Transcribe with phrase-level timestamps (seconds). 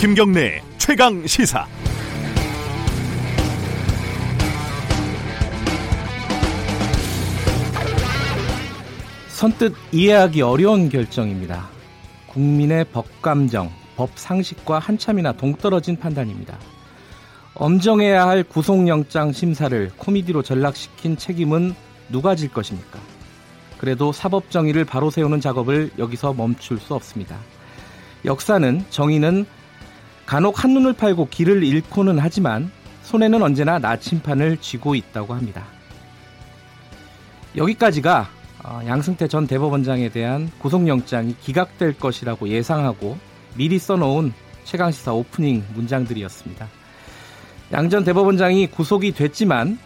[0.00, 1.66] 김경래 최강 시사.
[9.28, 11.68] 선뜻 이해하기 어려운 결정입니다.
[12.28, 16.58] 국민의 법감정, 법 상식과 한참이나 동떨어진 판단입니다.
[17.52, 21.74] 엄정해야 할 구속영장 심사를 코미디로 전락시킨 책임은
[22.08, 22.98] 누가 질 것입니까?
[23.76, 27.36] 그래도 사법 정의를 바로 세우는 작업을 여기서 멈출 수 없습니다.
[28.24, 29.44] 역사는 정의는
[30.30, 32.70] 간혹 한눈을 팔고 길을 잃고는 하지만
[33.02, 35.64] 손에는 언제나 나침판을 쥐고 있다고 합니다.
[37.56, 38.28] 여기까지가
[38.62, 43.18] 어, 양승태 전 대법원장에 대한 구속영장이 기각될 것이라고 예상하고
[43.56, 46.68] 미리 써놓은 최강시사 오프닝 문장들이었습니다.
[47.72, 49.80] 양 전 대법원장이 구속이 됐지만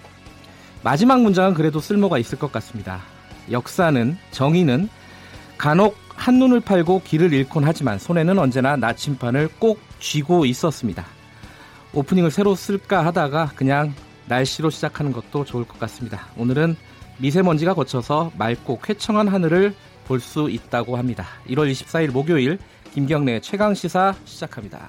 [0.83, 3.01] 마지막 문장은 그래도 쓸모가 있을 것 같습니다.
[3.51, 4.91] 역사는 정의는
[5.57, 11.05] 간혹 한눈을 팔고 길을 잃곤 하지만 손에는 언제나 나침판을 꼭 쥐고 있었습니다.
[11.93, 13.95] 오프닝을 새로 쓸까 하다가 그냥
[14.27, 16.27] 날씨로 시작하는 것도 좋을 것 같습니다.
[16.37, 16.77] 오늘은
[17.19, 19.75] 미세먼지가 거쳐서 맑고 쾌청한 하늘을
[20.07, 21.25] 볼 수 있다고 합니다.
[21.49, 22.59] 1월 24일 목요일
[22.93, 24.87] 김경래 최강 시사 시작합니다.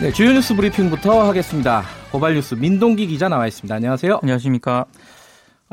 [0.00, 1.84] 네, 주요 뉴스 브리핑부터 하겠습니다.
[2.10, 3.74] 고발 뉴스 민동기 기자 나와 있습니다.
[3.74, 4.18] 안녕하세요.
[4.22, 4.86] 안녕하십니까.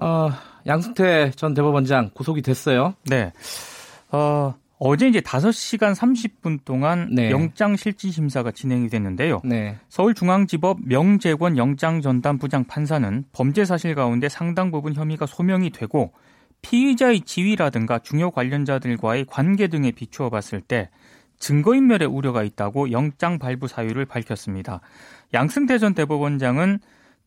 [0.02, 0.31] 어,
[0.66, 2.95] 양승태 전 대법원장 구속이 됐어요.
[3.05, 3.31] 네.
[4.11, 7.31] 어, 어제 이제 5시간 30분 동안 네.
[7.31, 9.42] 영장 실질 심사가 진행이 됐는데요.
[9.44, 9.77] 네.
[9.89, 16.14] 서울중앙지법 명재권 영장 전담 부장 판사는 범죄 사실 가운데 상당 부분 혐의가 소명이 되고
[16.61, 20.89] 피의자의 지위라든가 중요 관련자들과의 관계 등에 비추어 봤을 때
[21.39, 24.80] 증거인멸의 우려가 있다고 영장 발부 사유를 밝혔습니다.
[25.33, 26.80] 양승태 전 대법원장은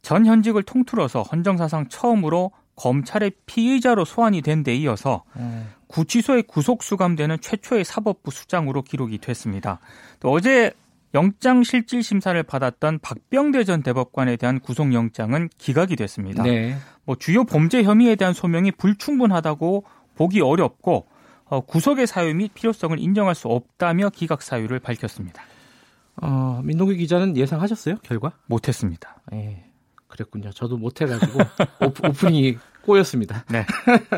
[0.02, 5.68] 전 현직을 통틀어서 헌정사상 처음으로 검찰의 피의자로 소환이 된 데 이어서 음.
[5.88, 9.78] 구치소에 구속 수감되는 최초의 사법부 수장으로 기록이 됐습니다.
[10.20, 10.72] 또 어제
[11.14, 16.42] 영장 실질 심사를 받았던 박병대 전 대법관에 대한 구속 영장은 기각이 됐습니다.
[16.42, 16.76] 네.
[17.04, 19.84] 뭐 주요 범죄 혐의에 대한 소명이 불충분하다고
[20.14, 21.06] 보기 어렵고
[21.44, 25.42] 어, 구속의 사유 및 필요성을 인정할 수 없다며 기각 사유를 밝혔습니다.
[26.22, 27.96] 어, 민동기 기자는 예상하셨어요?
[28.02, 28.32] 결과?
[28.46, 29.20] 못했습니다.
[29.34, 29.64] 예.
[30.12, 30.50] 그랬군요.
[30.50, 31.38] 저도 못해가지고
[31.80, 33.44] 오프, 오프 닝이 꼬였습니다.
[33.50, 33.64] 네.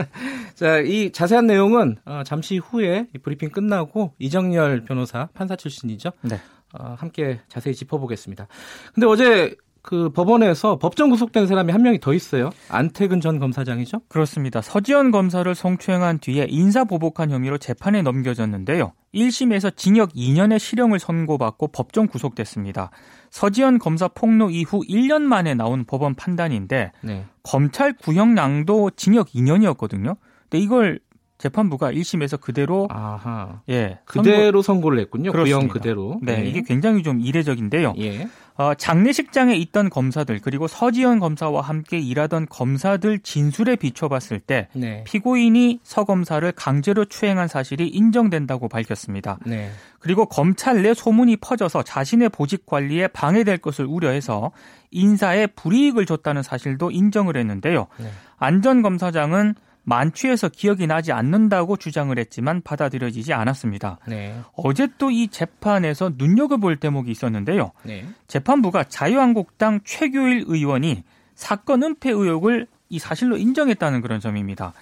[0.55, 6.11] 자, 이 자세한 내용은 어, 잠시 후에 이 브리핑 끝나고 이정열 변호사 판사 출신이죠.
[6.23, 6.41] 네.
[6.73, 8.49] 어, 함께 자세히 짚어보겠습니다.
[8.93, 12.49] 근데 어제 그 법원에서 법정 구속된 사람이 한 명이 더 있어요.
[12.71, 14.01] 안태근 전 검사장이죠.
[14.09, 14.63] 그렇습니다.
[14.63, 18.95] 서지현 검사를 성추행한 뒤에 인사보복한 혐의로 재판에 넘겨졌는데요.
[19.15, 22.91] 1심에서 징역 2년의 실형을 선고받고 법정 구속됐습니다.
[23.29, 27.27] 서지현 검사 폭로 이후 1년 만에 나온 법원 판단인데 네.
[27.43, 30.17] 검찰 구형량도 징역 2년이었거든요.
[30.49, 30.99] 근데 이걸
[31.37, 33.61] 재판부가 1심에서 그대로 아하.
[33.69, 35.31] 예 그대로 선고 를 했군요.
[35.31, 35.59] 그렇습니다.
[35.59, 36.19] 구형 그대로.
[36.23, 37.95] 네, 이게 굉장히 좀 이례적인데요.
[37.99, 38.29] 예.
[38.57, 45.03] 어, 장례식장에 있던 검사들 그리고 서지현 검사와 함께 일하던 검사들 진술에 비춰봤을 때 네.
[45.05, 49.39] 피고인이 서 검사를 강제로 추행한 사실이 인정된다고 밝혔습니다.
[49.45, 49.71] 네.
[49.99, 54.53] 그리고 검찰 내 소문이 퍼져서 자신의 보직 관리에 방해될 것을 우려해서
[54.93, 57.89] 인사에 불이익을 줬다는 사실도 인정을 했는데요.
[57.99, 58.11] 네.
[58.37, 59.55] 안전 검사장은
[59.85, 63.99] 만취해서 기억이 나지 않는다고 주장을 했지만 받아들여지지 않았습니다.
[64.07, 64.39] 네.
[64.57, 67.71] 어제 또 이 재판에서 눈여겨볼 대목이 있었는데요.
[67.85, 68.05] 네.
[68.27, 74.73] 재판부가 자유한국당 최규일 의원이 사건 은폐 의혹을 이 사실로 인정했다는 그런 점입니다.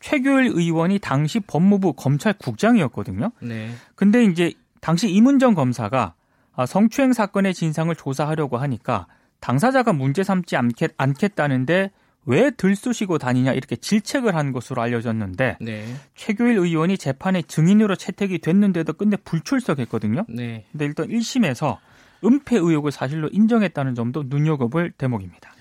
[0.00, 3.32] 최규일 의원이 당시 법무부 검찰국장이었거든요.
[3.40, 3.70] 네.
[3.94, 6.14] 근데 이제 당시 이문정 검사가
[6.54, 9.06] 아, 성추행 사건의 진상을 조사하려고 하니까
[9.40, 11.90] 당사자가 문제 삼지 않겠, 않겠다는데
[12.24, 15.84] 왜 들쑤시고 다니냐 이렇게 질책을 한 것으로 알려졌는데 네.
[16.14, 20.26] 최규일 의원이 재판에 증인으로 채택이 됐는데도 끝내 불출석했거든요.
[20.28, 20.64] 네.
[20.70, 21.78] 근데 일단 1심에서
[22.24, 25.52] 은폐 의혹을 사실로 인정했다는 점도 눈여겨볼 대목입니다.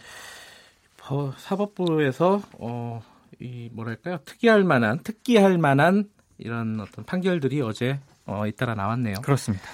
[1.09, 3.01] 어, 사법부에서 어,
[3.39, 6.05] 이 뭐랄까요 특이할 만한 특기할 만한
[6.37, 9.15] 이런 어떤 판결들이 어제 어, 잇따라 나왔네요.
[9.21, 9.65] 그렇습니다.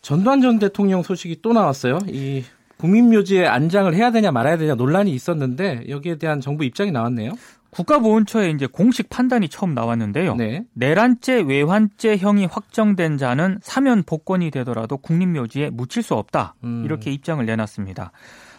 [0.00, 1.98] 전두환 전 대통령 소식이 또 나왔어요.
[2.08, 2.44] 이
[2.78, 7.32] 국민묘지에 안장을 해야 되냐 말아야 되냐 논란이 있었는데 여기에 대한 정부 입장이 나왔네요.
[7.70, 10.36] 국가보훈처에 이제 공식 판단이 처음 나왔는데요.
[10.36, 10.64] 네.
[10.74, 16.54] 내란죄 외환죄 형이 확정된 자는 사면 복권이 되더라도 국립묘지에 묻힐 수 없다.
[16.62, 16.82] 음.
[16.84, 18.12] 이렇게 입장을 내놨습니다.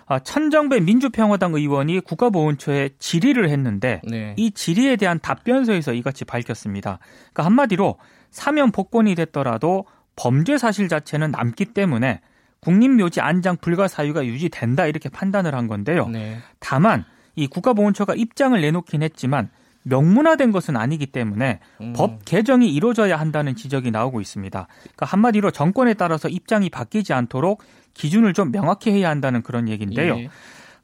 [0.07, 4.35] 아, 천정배 민주평화당 의원이 국가보훈처에 질의를 했는데 네.
[4.37, 6.99] 이 질의에 대한 답변서에서 이같이 밝혔습니다.
[7.33, 7.97] 그러니까 한마디로
[8.29, 9.85] 사면 복권이 됐더라도
[10.15, 12.21] 범죄 사실 자체는 남기 때문에
[12.65, 16.07] 국립묘지 안장 불가 사유가 유지된다 이렇게 판단을 한 건데요.
[16.07, 16.39] 네.
[16.59, 19.49] 다만 이 국가보훈처가 입장을 내놓긴 했지만
[19.83, 21.93] 명문화된 것은 아니기 때문에 음.
[21.95, 24.67] 법 개정이 이루어져야 한다는 지적이 나오고 있습니다.
[24.81, 27.61] 그러니까 한마디로 정권에 따라서 입장이 바뀌지 않도록
[27.93, 30.17] 기준을 좀 명확히 해야 한다는 그런 얘기인데요.
[30.17, 30.29] 예.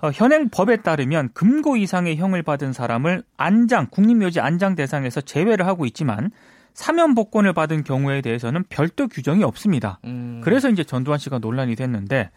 [0.03, 5.87] 어, 현행 법에 따르면 금고 이상의 형을 받은 사람을 안장 국립묘지 안장 대상에서 제외를 하고
[5.87, 6.29] 있지만
[6.73, 9.99] 사면 복권을 받은 경우에 대해서는 별도 규정이 없습니다.
[10.05, 10.41] 음.
[10.43, 12.31] 그래서 이제 전두환 씨가 논란이 됐는데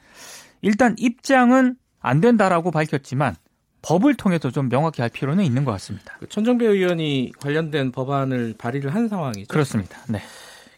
[0.63, 3.37] 일단 입장은 안 된다라고 밝혔지만
[3.83, 6.17] 법을 통해서 좀 명확히 할 필요는 있는 것 같습니다.
[6.19, 9.49] 그 천정배 의원이 관련된 법안을 발의를 한 상황이죠.
[9.49, 9.99] 그렇습니다.
[10.09, 10.21] 네.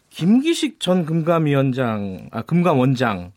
[0.09, 3.31] 김기식 전 금감위원장, 아 금감원장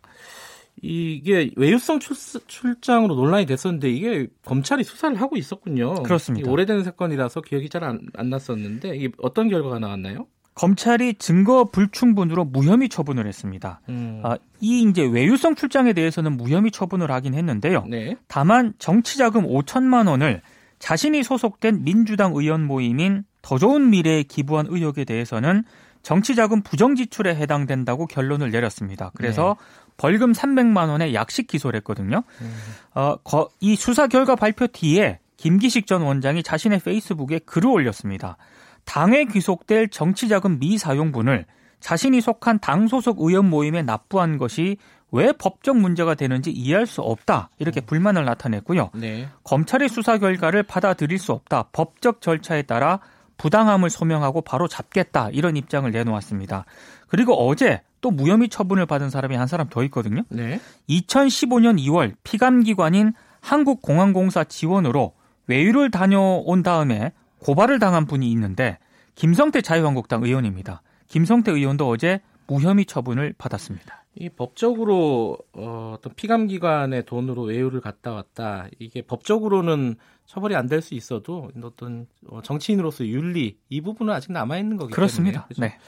[0.82, 6.02] 이게 외유성 출장으로 논란이 됐었는데 이게 검찰이 수사를 하고 있었군요.
[6.02, 6.50] 그렇습니다.
[6.50, 10.26] 오래된 사건이라서 기억이 잘안 안 났었는데 이게 어떤 결과가 나왔나요?
[10.54, 13.80] 검찰이 증거 불충분으로 무혐의 처분을 했습니다.
[13.88, 14.20] 음.
[14.24, 17.84] 아, 이 이제 외유성 출장에 대해서는 무혐의 처분을 하긴 했는데요.
[17.88, 18.16] 네.
[18.28, 20.42] 다만 정치자금 5천만 원을
[20.78, 25.64] 자신이 소속된 민주당 의원 모임인 더 좋은 미래에 기부한 의혹에 대해서는
[26.02, 29.10] 정치자금 부정 지출에 해당된다고 결론을 내렸습니다.
[29.14, 29.79] 그래서 네.
[30.00, 32.22] 벌금 300만 원의 약식 기소를 했거든요.
[32.40, 32.56] 음.
[32.94, 38.38] 어, 거, 이 수사 결과 발표 뒤에 김기식 전 원장이 자신의 페이스북에 글을 올렸습니다.
[38.86, 41.44] 당에 귀속될 정치자금 미사용분을
[41.80, 44.78] 자신이 속한 당 소속 의원 모임에 납부한 것이
[45.12, 47.84] 왜 법적 문제가 되는지 이해할 수 없다 이렇게 음.
[47.84, 48.92] 불만을 나타냈고요.
[48.94, 49.28] 네.
[49.44, 51.64] 검찰의 수사 결과를 받아들일 수 없다.
[51.72, 53.00] 법적 절차에 따라
[53.36, 56.64] 부당함을 소명하고 바로 잡겠다 이런 입장을 내놓았습니다.
[57.08, 60.22] 그리고 어제 또 무혐의 처분을 받은 사람이 한 사람 더 있거든요.
[60.28, 60.60] 네.
[60.88, 65.14] 2015년 2월 피감기관인 한국공항공사 지원으로
[65.46, 68.78] 외유를 다녀온 다음에 고발을 당한 분이 있는데
[69.14, 70.82] 김성태 자유한국당 의원입니다.
[71.08, 74.04] 김성태 의원도 어제 무혐의 처분을 받았습니다.
[74.16, 79.96] 이 법적으로 어, 어떤 피감기관의 돈으로 외유를 갔다 왔다 이게 법적으로는
[80.30, 84.92] 처벌이 안 될 수 있어도 어떤 어, 정치인으로서 윤리 이 부분은 아직 남아 있는 거기
[84.92, 85.46] 그렇습니다.
[85.48, 85.60] 때문에 그렇죠?
[85.60, 85.78] 네.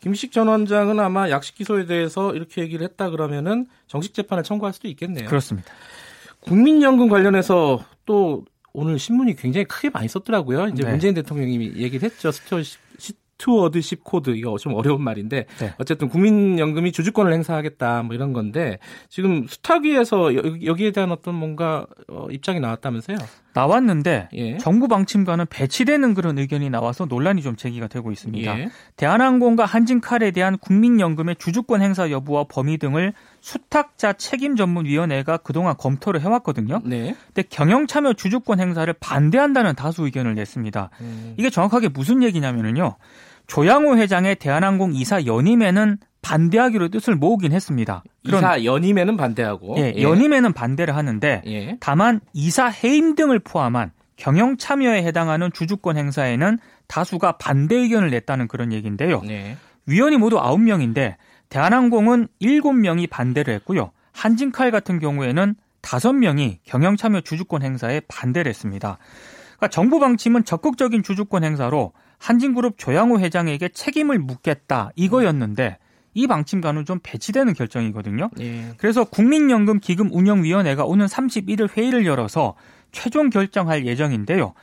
[0.00, 4.88] 김기식 전 원장은 아마 약식 기소에 대해서 이렇게 얘기를 했다 그러면은 정식 재판을 청구할 수도
[4.88, 5.26] 있겠네요.
[5.28, 5.72] 그렇습니다.
[6.40, 8.44] 국민연금 관련해서 또
[8.74, 10.66] 오늘 신문이 굉장히 크게 많이 썼더라고요.
[10.68, 10.90] 이제 네.
[10.90, 12.30] 문재인 대통령이 얘기를 했죠.
[12.30, 12.60] 스튜어
[13.38, 15.74] stewardship code 이거 좀 어려운 말인데 네.
[15.78, 18.78] 어쨌든 국민연금이 주주권을 행사하겠다 뭐 이런 건데
[19.08, 20.34] 지금 수탁위에서
[20.64, 23.16] 여기에 대한 어떤 뭔가 어, 입장이 나왔다면서요?
[23.56, 24.58] 나왔는데 예.
[24.58, 28.58] 정부 방침과는 배치되는 그런 의견이 나와서 논란이 좀 제기가 되고 있습니다.
[28.58, 28.68] 예.
[28.96, 36.82] 대한항공과 한진칼에 대한 국민연금의 주주권 행사 여부와 범위 등을 수탁자 책임 전문위원회가 그동안 검토를 해왔거든요.
[36.84, 37.16] 네.
[37.28, 40.90] 근데 경영 참여 주주권 행사를 반대한다는 다수 의견을 냈습니다.
[41.00, 41.34] 음.
[41.38, 42.96] 이게 정확하게 무슨 얘기냐면요.
[43.46, 48.02] 조양호 회장의 대한항공 이사 연임에는 반대하기로 뜻을 모으긴 했습니다.
[48.24, 50.02] 이사 연임에는 반대하고 예, 예.
[50.02, 51.76] 연임에는 반대를 하는데 예.
[51.78, 56.58] 다만 이사 해임 등을 포함한 경영 참여에 해당하는 주주권 행사에는
[56.88, 59.20] 다수가 반대 의견을 냈다는 그런 얘기인데요.
[59.20, 59.56] 네.
[59.86, 61.14] 위원이 모두 9명인데
[61.48, 63.92] 대한항공은 7명이 반대를 했고요.
[64.10, 68.98] 한진칼 같은 경우에는 5명이 경영 참여 주주권 행사에 반대를 했습니다.
[69.58, 75.78] 그러니까 정부 방침은 적극적인 주주권 행사로 한진그룹 조양호 회장에게 책임을 묻겠다 이거였는데
[76.16, 78.30] 이 방침과는 좀 배치되는 결정이거든요.
[78.40, 78.72] 예.
[78.78, 82.54] 그래서 국민연금 기금 운영위원회가 오는 31일 회의를 열어서
[82.90, 84.54] 최종 결정할 예정인데요.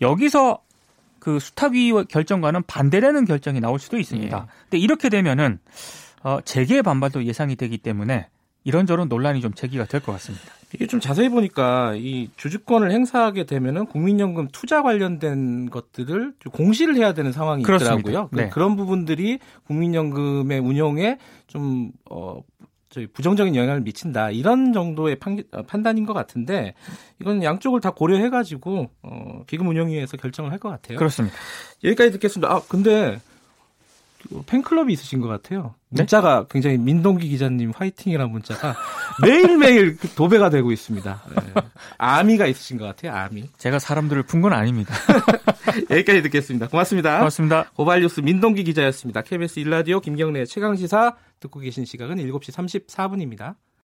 [0.00, 0.62] 여기서
[1.18, 4.36] 그 수탁위 결정과는 반대되는 결정이 나올 수도 있습니다.
[4.36, 4.52] 예.
[4.62, 5.58] 근데 이렇게 되면은
[6.22, 8.28] 어, 재계 반발도 예상이 되기 때문에
[8.64, 10.44] 이런저런 논란이 좀 제기가 될 것 같습니다.
[10.74, 17.30] 이게 좀 자세히 보니까 이 주주권을 행사하게 되면은 국민연금 투자 관련된 것들을 공시를 해야 되는
[17.32, 17.98] 상황이 그렇습니다.
[18.10, 18.30] 있더라고요.
[18.32, 18.48] 네.
[18.48, 22.40] 그런 부분들이 국민연금의 운영에 좀 어,
[22.88, 26.74] 저희 부정적인 영향을 미친다 이런 정도의 판, 어, 판단인 것 같은데
[27.20, 30.96] 이건 양쪽을 다 고려해가지고 어, 기금 운영위에서 결정을 할 것 같아요.
[30.98, 31.36] 그렇습니다.
[31.84, 32.50] 여기까지 듣겠습니다.
[32.50, 33.20] 아 근데
[34.46, 35.74] 팬클럽이 있으신 것 같아요.
[35.88, 36.02] 네?
[36.02, 38.76] 문자가 굉장히 민동기 기자님 화이팅이라는 문자가
[39.22, 41.22] 매일매일 그 도배가 되고 있습니다.
[41.36, 41.62] 네.
[41.98, 43.48] 아미가 있으신 것 같아요, 아미.
[43.58, 44.92] 제가 사람들을 푼 건 아닙니다.
[45.90, 46.68] 여기까지 듣겠습니다.
[46.68, 47.18] 고맙습니다.
[47.18, 47.70] 고맙습니다.
[47.76, 49.22] 고발뉴스 민동기 기자였습니다.
[49.22, 52.52] KBS 일라디오 김경래 최강시사 듣고 계신 시각은 7시
[52.86, 53.54] 34분입니다.